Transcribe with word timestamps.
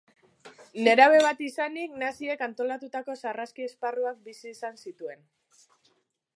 Nerabe 0.87 1.19
bat 1.25 1.43
izanik, 1.47 1.93
naziek 2.05 2.41
antolatutako 2.47 3.17
sarraski 3.27 3.69
esparruak 3.69 4.27
bizi 4.31 4.53
izan 4.57 4.85
zituen. 4.89 5.25